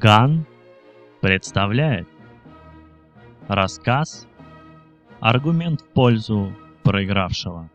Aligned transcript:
Ган 0.00 0.46
представляет 1.20 2.06
рассказ 3.48 4.28
«Аргумент 5.18 5.80
в 5.80 5.88
пользу 5.88 6.54
проигравшего». 6.84 7.68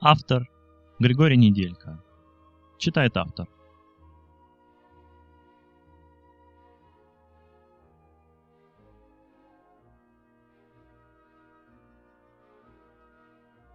Автор 0.00 0.48
Григорий 0.98 1.36
Неделько. 1.36 2.02
Читает 2.78 3.16
автор. 3.16 3.46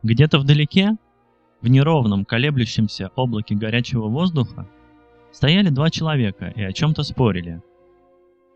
Где-то 0.03 0.39
вдалеке, 0.39 0.97
в 1.61 1.69
неровном 1.69 2.25
колеблющемся 2.25 3.11
облаке 3.15 3.55
горячего 3.55 4.09
воздуха, 4.09 4.67
стояли 5.37 5.69
два 5.69 5.91
человека 5.91 6.51
и 6.55 6.63
о 6.63 6.73
чем-то 6.73 7.03
спорили. 7.03 7.61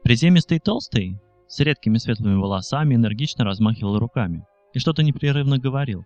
Приземистый 0.01 0.57
толстый, 0.57 1.19
с 1.47 1.59
редкими 1.59 1.99
светлыми 1.99 2.41
волосами, 2.41 2.95
энергично 2.95 3.45
размахивал 3.45 3.99
руками 3.99 4.47
и 4.73 4.79
что-то 4.79 5.03
непрерывно 5.03 5.59
говорил, 5.59 6.05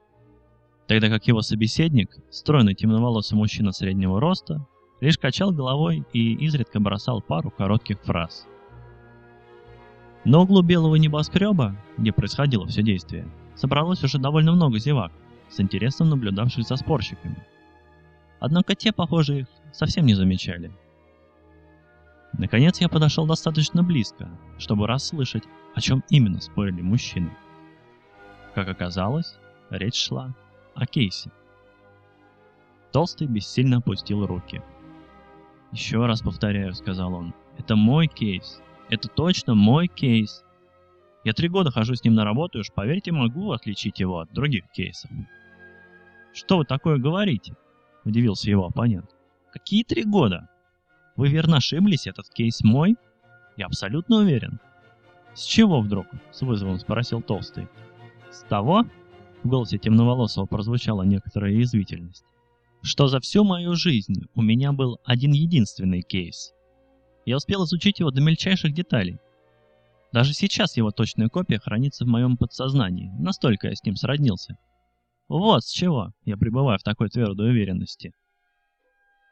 тогда 0.86 1.08
как 1.08 1.26
его 1.28 1.42
собеседник, 1.42 2.18
стройный 2.30 2.76
темноволосый 2.76 3.38
мужчина 3.38 3.72
среднего 3.72 4.20
роста, 4.20 4.68
лишь 5.00 5.18
качал 5.18 5.54
головой 5.54 6.04
и 6.12 6.34
изредка 6.46 6.82
бросал 6.82 7.22
пару 7.22 7.52
коротких 7.52 8.02
фраз. 8.02 8.46
На 10.26 10.40
углу 10.40 10.62
белого 10.62 10.98
небоскреба, 10.98 11.78
где 11.98 12.12
происходило 12.12 12.68
все 12.68 12.84
действие, 12.84 13.32
собралось 13.56 14.04
уже 14.04 14.18
довольно 14.18 14.52
много 14.52 14.78
зевак, 14.78 15.14
с 15.48 15.58
интересом 15.62 16.10
наблюдавших 16.10 16.68
за 16.68 16.76
спорщиками. 16.76 17.38
Однако 18.42 18.76
те, 18.76 18.92
похоже, 18.92 19.40
их 19.40 19.48
совсем 19.76 20.06
не 20.06 20.14
замечали. 20.14 20.72
Наконец 22.38 22.82
я 22.82 22.90
подошел 22.90 23.26
достаточно 23.26 23.84
близко, 23.84 24.30
чтобы 24.58 24.88
расслышать, 24.88 25.44
о 25.74 25.82
чем 25.82 26.04
именно 26.10 26.42
спорили 26.42 26.82
мужчины. 26.82 27.36
Как 28.54 28.68
оказалось, 28.68 29.38
речь 29.70 29.96
шла 29.96 30.34
о 30.74 30.86
кейсе. 30.86 31.32
Толстый 32.92 33.28
бессильно 33.28 33.78
опустил 33.78 34.26
руки. 34.26 34.62
«Еще 35.72 36.06
раз 36.06 36.22
повторяю»,— 36.22 36.74
сказал 36.76 37.14
он,— 37.14 37.34
«это 37.58 37.76
мой 37.76 38.08
кейс. 38.08 38.62
Это 38.90 39.10
точно 39.10 39.56
мой 39.56 39.88
кейс. 39.88 40.44
Я 41.24 41.34
три 41.34 41.50
года 41.50 41.72
хожу 41.72 41.96
с 41.96 42.04
ним 42.04 42.14
на 42.14 42.24
работу, 42.24 42.58
и 42.58 42.62
уж 42.62 42.72
поверьте, 42.72 43.12
могу 43.12 43.52
отличить 43.52 44.00
его 44.00 44.20
от 44.20 44.32
других 44.32 44.70
кейсов». 44.72 45.12
«Что 46.34 46.58
вы 46.58 46.66
такое 46.66 46.98
говорите?»— 46.98 47.56
удивился 48.06 48.50
его 48.50 48.66
оппонент. 48.68 49.15
«Какие 49.56 49.86
три 49.86 50.04
года? 50.04 50.50
Вы 51.16 51.30
верно 51.30 51.58
ошиблись, 51.58 52.08
этот 52.08 52.28
кейс 52.28 52.62
мой?» 52.62 52.98
«Я 53.56 53.68
абсолютно 53.68 54.18
уверен». 54.18 54.60
«С 55.34 55.46
чего 55.46 55.80
вдруг?»— 55.80 56.08
с 56.34 56.42
вызовом 56.42 56.78
спросил 56.78 57.22
Толстый. 57.22 57.70
«С 58.30 58.42
того?»— 58.50 58.84
в 59.44 59.48
голосе 59.48 59.78
темноволосого 59.78 60.46
прозвучала 60.46 61.04
некоторая 61.04 61.54
язвительность. 61.54 62.26
«Что 62.82 63.08
за 63.08 63.22
всю 63.22 63.46
мою 63.46 63.76
жизнь 63.76 64.26
у 64.36 64.42
меня 64.42 64.74
был 64.74 65.00
один 65.06 65.32
единственный 65.32 66.02
кейс. 66.02 66.52
Я 67.26 67.38
успел 67.38 67.64
изучить 67.64 68.02
его 68.02 68.12
до 68.12 68.20
мельчайших 68.20 68.74
деталей. 68.74 69.20
Даже 70.12 70.34
сейчас 70.34 70.76
его 70.76 70.92
точная 70.92 71.30
копия 71.30 71.60
хранится 71.60 72.04
в 72.04 72.10
моем 72.10 72.36
подсознании, 72.36 73.10
настолько 73.20 73.70
я 73.70 73.76
с 73.76 73.86
ним 73.86 73.96
сроднился. 73.96 74.58
Вот 75.30 75.64
с 75.64 75.72
чего 75.72 76.12
я 76.26 76.36
пребываю 76.36 76.78
в 76.78 76.84
такой 76.84 77.08
твердой 77.08 77.52
уверенности. 77.52 78.12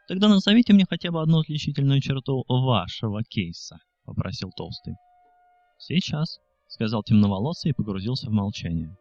Тогда 0.07 0.27
назовите 0.27 0.73
мне 0.73 0.85
хотя 0.89 1.11
бы 1.11 1.21
одну 1.21 1.39
отличительную 1.39 2.01
черту 2.01 2.43
вашего 2.47 3.23
кейса, 3.23 3.77
попросил 4.05 4.51
Толстый. 4.55 4.95
Сейчас, 5.77 6.39
сказал 6.67 7.03
темноволосый 7.03 7.71
и 7.71 7.73
погрузился 7.73 8.29
в 8.29 8.33
молчание. 8.33 8.95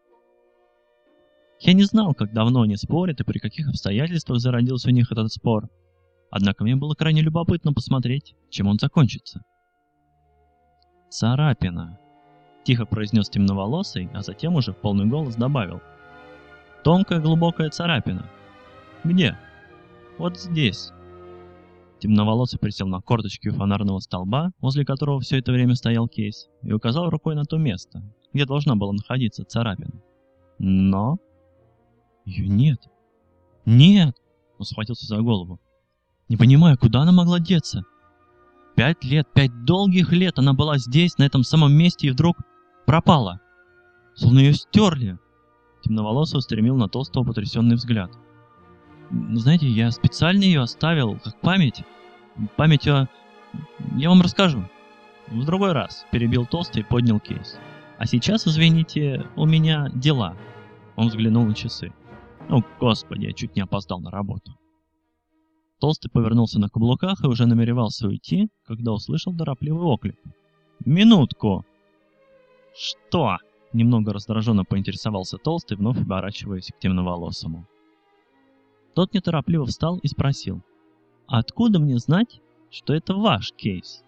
Я 1.61 1.75
не 1.75 1.85
знал, 1.85 2.15
как 2.15 2.33
давно 2.33 2.63
они 2.63 2.77
спорят 2.77 3.21
и 3.21 3.25
при 3.25 3.39
каких 3.39 3.69
обстоятельствах 3.69 4.41
зародился 4.41 4.89
у 4.89 4.93
них 4.93 5.11
этот 5.13 5.33
спор. 5.33 5.69
Однако 6.31 6.65
мне 6.65 6.77
было 6.77 6.95
крайне 6.95 7.21
любопытно 7.21 7.73
посмотреть, 7.73 8.35
чем 8.51 8.69
он 8.69 8.79
закончится. 8.79 9.43
«Царапина»,— 11.11 11.99
тихо 12.65 12.87
произнес 12.87 13.29
темноволосый, 13.29 14.09
а 14.15 14.23
затем 14.23 14.55
уже 14.55 14.73
в 14.73 14.79
полный 14.79 15.05
голос 15.05 15.35
добавил— 15.35 15.81
Тонкая 16.83 17.21
глубокая 17.21 17.71
царапина. 17.71 18.29
Где? 19.05 19.39
Вот 20.19 20.39
здесь. 20.39 20.93
Темноволосый 22.01 22.59
присел 22.59 22.89
на 22.89 23.01
корточки 23.01 23.49
у 23.49 23.55
фонарного 23.55 24.01
столба, 24.01 24.53
возле 24.61 24.85
которого 24.85 25.21
все 25.21 25.39
это 25.39 25.53
время 25.53 25.75
стоял 25.77 26.09
кейс, 26.09 26.49
и 26.63 26.73
указал 26.73 27.11
рукой 27.11 27.35
на 27.35 27.45
то 27.45 27.59
место, 27.59 28.03
где 28.33 28.45
должна 28.45 28.75
была 28.75 28.93
находиться 28.93 29.45
царапина. 29.45 30.03
Но... 30.59 31.19
Ее 32.25 32.49
нет. 32.49 32.89
Нет! 33.65 34.17
Он 34.59 34.65
схватился 34.65 35.07
за 35.07 35.19
голову. 35.21 35.61
Не 36.29 36.37
понимаю, 36.37 36.79
куда 36.79 37.03
она 37.03 37.13
могла 37.13 37.41
деться? 37.41 37.83
Пять 38.75 39.05
лет, 39.05 39.29
пять 39.33 39.65
долгих 39.65 40.13
лет 40.13 40.39
она 40.39 40.55
была 40.55 40.79
здесь, 40.79 41.19
на 41.19 41.25
этом 41.25 41.43
самом 41.43 41.73
месте, 41.73 42.09
и 42.09 42.11
вдруг 42.11 42.37
пропала. 42.87 43.41
Словно 44.15 44.39
ее 44.39 44.55
стерли. 44.55 45.19
Темноволосый 45.83 46.39
устремил 46.39 46.77
на 46.77 46.89
Толстого 46.89 47.25
потрясенный 47.25 47.77
взгляд. 47.77 48.11
«Знаете, 49.13 49.69
я 49.69 49.91
специально 49.91 50.43
ее 50.43 50.61
оставил, 50.61 51.19
как 51.19 51.39
память. 51.41 51.85
Память 52.57 52.89
о... 52.89 53.09
Я 53.97 54.09
вам 54.09 54.23
расскажу. 54.23 54.65
В 55.29 55.45
другой 55.45 55.73
раз»,— 55.73 56.07
перебил 56.11 56.47
Толстый 56.47 56.81
и 56.81 56.85
поднял 56.85 57.21
кейс. 57.21 57.59
«А 57.99 58.07
сейчас, 58.07 58.47
извините, 58.47 59.27
у 59.37 59.45
меня 59.45 59.91
дела». 59.95 60.35
Он 60.97 61.09
взглянул 61.09 61.45
на 61.45 61.55
часы. 61.55 61.93
«О, 62.49 62.63
господи, 62.81 63.27
я 63.27 63.33
чуть 63.33 63.55
не 63.55 63.63
опоздал 63.63 64.01
на 64.01 64.11
работу». 64.11 64.57
Толстый 65.79 66.09
повернулся 66.09 66.59
на 66.59 66.71
каблуках 66.71 67.23
и 67.23 67.27
уже 67.27 67.45
намеревался 67.47 68.09
уйти, 68.09 68.49
когда 68.65 68.93
услышал 68.93 69.37
торопливый 69.37 69.85
оклик. 69.85 70.19
«Минутку!» 70.87 71.67
«Что?» 72.75 73.37
Немного 73.75 74.13
раздраженно 74.13 74.65
поинтересовался 74.65 75.39
Толстый, 75.39 75.77
вновь 75.77 76.01
оборачиваясь 76.01 76.69
к 76.69 76.79
темноволосому. 76.79 77.67
Тот 78.95 79.15
неторопливо 79.15 79.67
встал 79.67 79.99
и 79.99 80.09
спросил. 80.09 80.63
«А 81.27 81.39
откуда 81.39 81.79
мне 81.79 81.99
знать, 81.99 82.41
что 82.71 82.95
это 82.95 83.15
ваш 83.15 83.53
кейс?» 83.53 84.03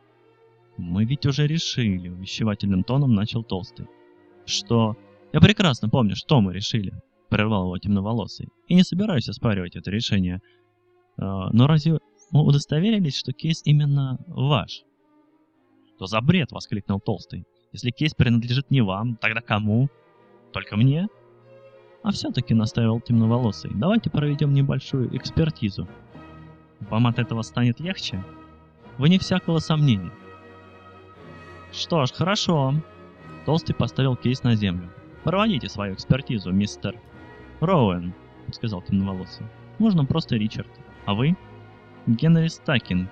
«Мы 0.76 1.04
ведь 1.04 1.26
уже 1.26 1.46
решили»,— 1.46 2.08
увещевательным 2.10 2.84
тоном 2.84 3.14
начал 3.14 3.42
Толстый. 3.44 3.86
«Что? 4.44 4.96
Я 5.32 5.40
прекрасно 5.40 5.88
помню, 5.88 6.16
что 6.16 6.40
мы 6.40 6.52
решили»,— 6.52 6.92
прервал 7.30 7.64
его 7.64 7.78
темноволосый. 7.78 8.48
«И 8.68 8.74
не 8.74 8.82
собираюсь 8.82 9.28
оспаривать 9.28 9.76
это 9.76 9.90
решение. 9.90 10.40
А, 11.16 11.50
но 11.52 11.66
разве 11.66 11.98
мы 12.30 12.44
удостоверились, 12.44 13.16
что 13.16 13.32
кейс 13.32 13.62
именно 13.64 14.18
ваш?» 14.26 14.82
«Что 15.96 16.06
за 16.06 16.20
бред?»— 16.20 16.50
воскликнул 16.50 17.00
Толстый. 17.00 17.46
Если 17.74 17.90
кейс 17.90 18.14
принадлежит 18.14 18.70
не 18.70 18.82
вам, 18.82 19.16
тогда 19.16 19.40
кому? 19.40 19.88
Только 20.52 20.76
мне? 20.76 21.08
А 22.04 22.12
все-таки 22.12 22.52
настаивал 22.52 23.00
темноволосый. 23.00 23.70
Давайте 23.74 24.10
проведем 24.10 24.52
небольшую 24.52 25.16
экспертизу. 25.16 25.88
Вам 26.90 27.06
от 27.06 27.18
этого 27.18 27.40
станет 27.40 27.80
легче? 27.80 28.22
Вы 28.98 29.08
не 29.08 29.18
всякого 29.18 29.58
сомнения. 29.58 30.12
Что 31.72 32.04
ж, 32.04 32.12
хорошо. 32.12 32.74
Толстый 33.46 33.72
поставил 33.72 34.16
кейс 34.16 34.42
на 34.42 34.54
землю. 34.54 34.90
Проводите 35.24 35.70
свою 35.70 35.94
экспертизу, 35.94 36.52
мистер 36.52 36.94
Роуэн, 37.60 38.12
сказал 38.52 38.82
темноволосый. 38.82 39.46
Можно 39.78 40.04
просто 40.04 40.36
Ричард. 40.36 40.68
А 41.06 41.14
вы? 41.14 41.34
Генри 42.06 42.48
Стакин. 42.48 43.08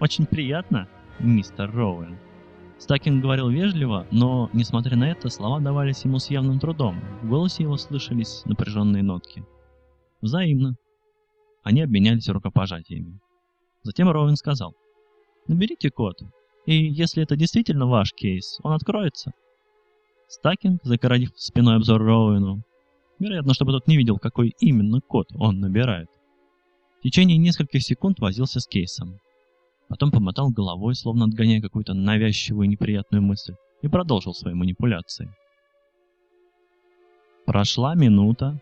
Очень 0.00 0.26
приятно, 0.26 0.88
мистер 1.20 1.70
Роуэн. 1.70 2.18
Стакин 2.82 3.20
говорил 3.20 3.48
вежливо, 3.48 4.08
но, 4.10 4.50
несмотря 4.52 4.96
на 4.96 5.08
это, 5.08 5.28
слова 5.28 5.60
давались 5.60 6.04
ему 6.04 6.18
с 6.18 6.30
явным 6.30 6.58
трудом. 6.58 7.00
В 7.22 7.28
голосе 7.28 7.62
его 7.62 7.76
слышались 7.76 8.42
напряженные 8.44 9.04
нотки. 9.04 9.44
Взаимно. 10.20 10.74
Они 11.62 11.80
обменялись 11.80 12.28
рукопожатиями. 12.28 13.20
Затем 13.84 14.10
Роуэн 14.10 14.34
сказал. 14.34 14.74
«Наберите 15.46 15.90
код, 15.92 16.22
и 16.66 16.74
если 16.74 17.22
это 17.22 17.36
действительно 17.36 17.86
ваш 17.86 18.12
кейс, 18.14 18.58
он 18.64 18.72
откроется». 18.72 19.30
Стакин, 20.26 20.80
загородив 20.82 21.30
спиной 21.36 21.76
обзор 21.76 22.02
Роуэну, 22.02 22.64
вероятно, 23.20 23.54
чтобы 23.54 23.70
тот 23.70 23.86
не 23.86 23.96
видел, 23.96 24.18
какой 24.18 24.56
именно 24.58 25.00
код 25.00 25.28
он 25.36 25.60
набирает, 25.60 26.08
в 26.98 27.02
течение 27.04 27.38
нескольких 27.38 27.84
секунд 27.84 28.18
возился 28.18 28.58
с 28.58 28.66
кейсом. 28.66 29.20
Потом 29.88 30.10
помотал 30.10 30.50
головой, 30.50 30.94
словно 30.94 31.26
отгоняя 31.26 31.60
какую-то 31.60 31.94
навязчивую 31.94 32.68
неприятную 32.68 33.22
мысль, 33.22 33.54
и 33.82 33.88
продолжил 33.88 34.34
свои 34.34 34.54
манипуляции. 34.54 35.30
Прошла 37.46 37.94
минута, 37.94 38.60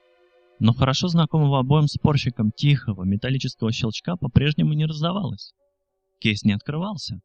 но 0.59 0.73
хорошо 0.73 1.09
знакомого 1.09 1.59
обоим 1.59 1.87
спорщикам 1.87 2.51
тихого 2.51 3.05
металлического 3.05 3.73
щелчка 3.73 4.17
по-прежнему 4.17 4.73
не 4.73 4.87
раздавалось. 4.87 5.53
Кейс 6.19 6.45
не 6.45 6.53
открывался. 6.53 7.21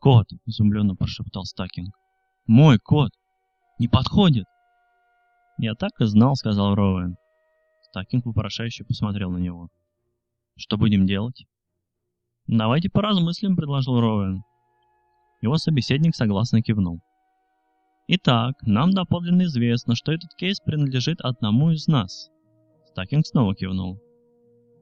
«Кот!»— 0.00 0.26
изумленно 0.46 0.96
прошептал 0.96 1.44
Стакинг. 1.44 1.94
«Мой 2.46 2.78
кот! 2.78 3.12
Не 3.78 3.88
подходит!» 3.88 4.46
«Я 5.58 5.74
так 5.74 5.92
и 6.00 6.06
знал»,— 6.06 6.34
сказал 6.36 6.74
Роуэн. 6.74 7.16
Стакинг 7.82 8.26
вопрошающе 8.26 8.84
посмотрел 8.84 9.30
на 9.30 9.38
него. 9.38 9.68
«Что 10.56 10.76
будем 10.76 11.06
делать?» 11.06 11.44
«Давайте 12.46 12.90
поразмыслим»,— 12.90 13.56
предложил 13.56 14.00
Роуэн. 14.00 14.42
Его 15.40 15.56
собеседник 15.56 16.14
согласно 16.14 16.62
кивнул. 16.62 17.00
«Итак, 18.08 18.54
нам 18.62 18.90
доподлинно 18.90 19.44
известно, 19.44 19.94
что 19.94 20.12
этот 20.12 20.34
кейс 20.34 20.60
принадлежит 20.60 21.20
одному 21.20 21.70
из 21.70 21.86
нас». 21.86 22.30
Стакинг 22.86 23.26
снова 23.26 23.54
кивнул. 23.54 24.00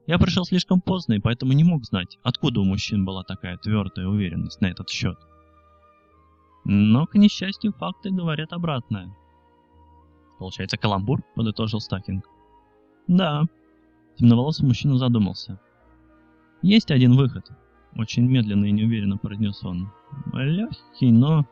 Я 0.07 0.17
пришел 0.17 0.43
слишком 0.43 0.81
поздно 0.81 1.13
и 1.13 1.19
поэтому 1.19 1.53
не 1.53 1.63
мог 1.63 1.85
знать, 1.85 2.17
откуда 2.23 2.59
у 2.59 2.65
мужчин 2.65 3.05
была 3.05 3.23
такая 3.23 3.57
твердая 3.57 4.07
уверенность 4.07 4.59
на 4.59 4.67
этот 4.67 4.89
счет. 4.89 5.17
Но, 6.65 7.05
к 7.05 7.15
несчастью, 7.15 7.71
факты 7.73 8.11
говорят 8.11 8.53
обратное. 8.53 9.15
Получается 10.39 10.77
каламбур, 10.77 11.23
подытожил 11.35 11.79
Стакинг. 11.79 12.25
Да. 13.07 13.43
Темноволосый 14.17 14.67
мужчина 14.67 14.97
задумался. 14.97 15.59
Есть 16.61 16.91
один 16.91 17.15
выход. 17.15 17.49
Очень 17.95 18.29
медленно 18.29 18.65
и 18.65 18.71
неуверенно 18.71 19.17
произнес 19.17 19.63
он. 19.63 19.91
Легкий, 20.33 21.11
но... 21.11 21.45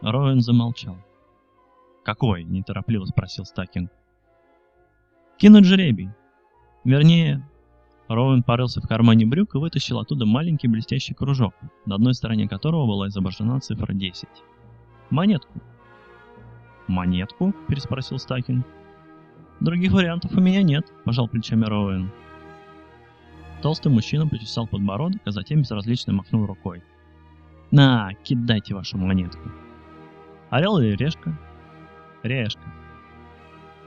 Роэн 0.00 0.40
замолчал. 0.40 0.96
«Какой?»– 2.04 2.44
неторопливо 2.44 3.04
спросил 3.04 3.44
Стакинг. 3.44 3.90
«Кинуть 5.36 5.64
жребий. 5.64 6.10
Вернее, 6.84 7.46
Роуэн 8.08 8.42
порылся 8.42 8.80
в 8.80 8.88
кармане 8.88 9.26
брюк 9.26 9.54
и 9.54 9.58
вытащил 9.58 9.98
оттуда 9.98 10.24
маленький 10.24 10.68
блестящий 10.68 11.12
кружок, 11.12 11.54
на 11.84 11.96
одной 11.96 12.14
стороне 12.14 12.48
которого 12.48 12.86
была 12.86 13.08
изображена 13.08 13.60
цифра 13.60 13.92
10. 13.92 14.28
«Монетку». 15.10 15.52
«Монетку?»– 16.86 17.52
переспросил 17.68 18.18
Стакин. 18.18 18.64
«Других 19.60 19.92
вариантов 19.92 20.32
у 20.32 20.40
меня 20.40 20.62
нет»,– 20.62 20.86
пожал 21.04 21.28
плечами 21.28 21.64
Роуэн. 21.64 22.10
Толстый 23.62 23.88
мужчина 23.88 24.26
почесал 24.26 24.66
подбородок, 24.66 25.20
а 25.24 25.30
затем 25.30 25.62
безразлично 25.62 26.12
махнул 26.12 26.46
рукой. 26.46 26.82
«На, 27.70 28.14
кидайте 28.22 28.74
вашу 28.74 28.98
монетку». 28.98 29.50
«Орел 30.50 30.78
или 30.78 30.96
решка?» 30.96 31.38
«Решка». 32.22 32.62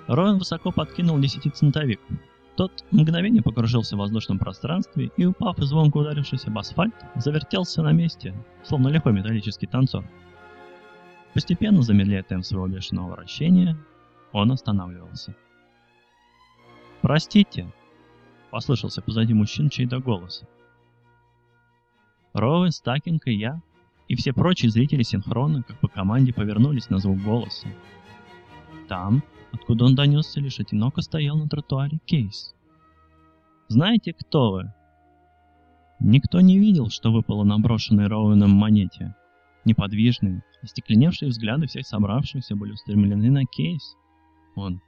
Роуэн 0.08 0.38
высоко 0.38 0.72
подкинул 0.72 1.20
десятицентовик, 1.20 2.00
тот 2.62 2.84
мгновение 2.92 3.42
покружился 3.42 3.96
в 3.96 4.00
воздушном 4.00 4.38
пространстве 4.38 5.12
и, 5.16 5.26
упав 5.26 5.58
и 5.60 5.66
звонко 5.66 5.98
ударившись 5.98 6.46
об 6.46 6.60
асфальт, 6.60 6.94
завертелся 7.16 7.82
на 7.82 7.92
месте, 7.92 8.36
словно 8.64 8.90
легкий 8.90 9.10
металлический 9.10 9.68
танцор. 9.68 10.04
Постепенно 11.34 11.82
замедляя 11.82 12.24
темп 12.24 12.46
своего 12.46 12.68
бешеного 12.68 13.12
вращения, 13.12 13.78
он 14.34 14.52
останавливался. 14.52 15.34
«Простите!»— 17.02 17.72
послышался 18.52 19.02
позади 19.02 19.34
мужчин 19.34 19.70
чей-то 19.70 20.00
голос. 20.00 20.44
Роуэн, 22.34 22.72
Стакинг 22.72 23.28
и 23.28 23.34
я, 23.34 23.62
и 24.08 24.16
все 24.16 24.34
прочие 24.34 24.70
зрители 24.70 25.04
синхронно, 25.04 25.64
как 25.64 25.80
по 25.80 25.88
команде, 25.88 26.34
повернулись 26.34 26.90
на 26.90 27.00
звук 27.00 27.22
голоса. 27.22 27.68
Там, 28.88 29.24
откуда 29.52 29.86
он 29.86 29.96
донесся, 29.96 30.40
лишь 30.40 30.60
одиноко 30.60 31.02
стоял 31.02 31.38
на 31.38 31.48
тротуаре 31.48 32.00
Кейс. 32.06 32.54
«Знаете, 33.68 34.14
кто 34.14 34.52
вы?» 34.52 34.74
Никто 36.00 36.42
не 36.42 36.58
видел, 36.60 36.90
что 36.90 37.12
выпало 37.12 37.44
на 37.44 37.58
брошенной 37.60 38.08
Роуэном 38.08 38.50
монете. 38.50 39.16
Неподвижные, 39.66 40.44
остекленевшие 40.64 41.30
взгляды 41.30 41.68
всех 41.68 41.86
собравшихся 41.86 42.56
были 42.56 42.72
устремлены 42.72 43.30
на 43.30 43.46
Кейс. 43.46 43.96
Он 44.56 44.82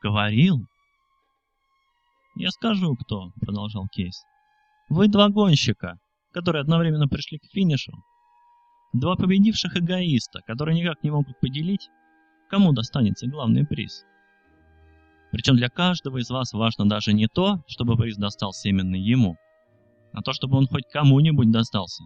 говорил. 0.00 0.66
«Я 2.34 2.50
скажу, 2.50 2.96
кто»,— 2.96 3.32
продолжал 3.40 3.88
Кейс. 3.88 4.24
«Вы 4.88 5.08
два 5.08 5.28
гонщика, 5.28 5.98
которые 6.32 6.62
одновременно 6.62 7.08
пришли 7.08 7.38
к 7.38 7.46
финишу. 7.52 7.92
Два 8.92 9.16
победивших 9.16 9.76
эгоиста, 9.76 10.40
которые 10.46 10.78
никак 10.78 11.02
не 11.02 11.10
могут 11.10 11.38
поделить 11.40 11.88
кому 12.52 12.72
достанется 12.72 13.26
главный 13.26 13.64
приз. 13.64 14.04
Причем 15.30 15.56
для 15.56 15.70
каждого 15.70 16.18
из 16.18 16.28
вас 16.28 16.52
важно 16.52 16.86
даже 16.86 17.14
не 17.14 17.26
то, 17.26 17.64
чтобы 17.66 17.96
приз 17.96 18.18
достался 18.18 18.68
именно 18.68 18.94
ему, 18.94 19.38
а 20.12 20.20
то, 20.20 20.34
чтобы 20.34 20.58
он 20.58 20.66
хоть 20.66 20.86
кому-нибудь 20.92 21.50
достался. 21.50 22.04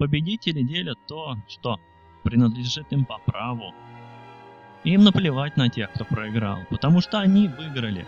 Победители 0.00 0.62
делят 0.62 0.98
то, 1.06 1.36
что 1.48 1.76
принадлежит 2.24 2.92
им 2.92 3.04
по 3.04 3.18
праву. 3.18 3.72
Им 4.82 5.04
наплевать 5.04 5.56
на 5.56 5.68
тех, 5.68 5.92
кто 5.92 6.04
проиграл, 6.04 6.58
потому 6.68 7.00
что 7.00 7.20
они 7.20 7.46
выиграли. 7.46 8.04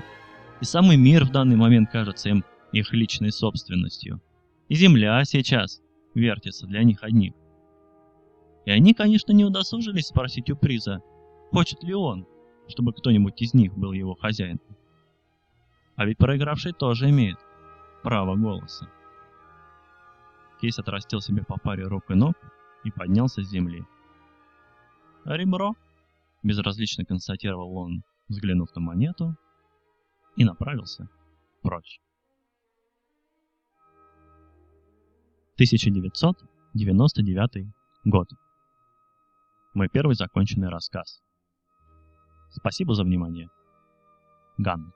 И 0.61 0.65
самый 0.65 0.97
мир 0.97 1.25
в 1.25 1.31
данный 1.31 1.57
момент 1.57 1.91
кажется 1.91 2.29
им 2.29 2.45
их 2.73 2.93
личной 2.93 3.31
собственностью. 3.31 4.21
И 4.69 4.75
земля 4.75 5.25
сейчас 5.25 5.81
вертится 6.15 6.67
для 6.67 6.83
них 6.83 7.03
одних. 7.03 7.33
И 8.67 8.71
они, 8.71 8.93
конечно, 8.93 9.33
не 9.33 9.45
удосужились 9.45 10.09
спросить 10.09 10.51
у 10.51 10.57
приза, 10.57 11.01
хочет 11.51 11.83
ли 11.83 11.95
он, 11.95 12.27
чтобы 12.69 12.93
кто-нибудь 12.93 13.41
из 13.41 13.55
них 13.55 13.73
был 13.77 13.93
его 13.93 14.15
хозяином. 14.15 14.61
А 15.97 16.05
ведь 16.05 16.19
проигравший 16.19 16.73
тоже 16.73 17.09
имеет 17.11 17.39
право 18.03 18.37
голоса. 18.37 18.91
Кейс 20.61 20.79
отрастил 20.79 21.21
себе 21.21 21.45
по 21.45 21.57
паре 21.59 21.85
рук 21.85 22.11
и 22.11 22.15
ног 22.15 22.35
и 22.85 22.91
поднялся 22.91 23.43
с 23.43 23.49
земли. 23.49 23.85
«Ребро»,— 25.25 25.75
безразлично 26.43 27.05
констатировал 27.05 27.77
он, 27.77 28.03
взглянув 28.29 28.75
на 28.75 28.81
монету, 28.81 29.37
и 30.39 30.45
направился 30.45 31.09
прочь. 31.63 32.01
1999 35.55 37.67
год. 38.05 38.29
Мой 39.75 39.89
первый 39.89 40.15
законченный 40.15 40.69
рассказ. 40.69 41.21
Спасибо 42.51 42.95
за 42.95 43.03
внимание. 43.03 43.51
Ган. 44.59 44.93